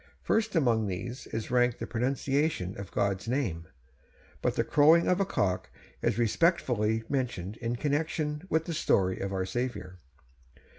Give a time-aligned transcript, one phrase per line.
[0.23, 3.67] First among these is ranked the pronunciation of God's name;
[4.41, 5.69] but the crowing of a cock
[6.01, 9.99] is respectfully mentioned, in connection with the story of our Saviour.